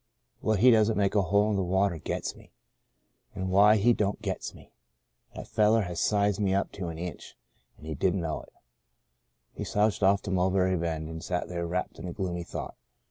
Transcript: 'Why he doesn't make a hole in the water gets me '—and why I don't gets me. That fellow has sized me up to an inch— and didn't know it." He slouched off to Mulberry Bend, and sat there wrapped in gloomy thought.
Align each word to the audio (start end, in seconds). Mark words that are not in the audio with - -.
'Why 0.39 0.57
he 0.57 0.71
doesn't 0.71 0.97
make 0.97 1.13
a 1.13 1.21
hole 1.21 1.51
in 1.51 1.55
the 1.57 1.61
water 1.61 1.99
gets 1.99 2.35
me 2.35 2.53
'—and 3.35 3.51
why 3.51 3.73
I 3.75 3.91
don't 3.91 4.19
gets 4.19 4.55
me. 4.55 4.73
That 5.35 5.47
fellow 5.47 5.81
has 5.81 5.99
sized 5.99 6.39
me 6.39 6.55
up 6.55 6.71
to 6.71 6.87
an 6.87 6.97
inch— 6.97 7.37
and 7.77 7.85
didn't 7.99 8.21
know 8.21 8.41
it." 8.41 8.53
He 9.53 9.63
slouched 9.63 10.01
off 10.01 10.23
to 10.23 10.31
Mulberry 10.31 10.75
Bend, 10.75 11.07
and 11.07 11.23
sat 11.23 11.49
there 11.49 11.67
wrapped 11.67 11.99
in 11.99 12.11
gloomy 12.13 12.43
thought. 12.43 12.75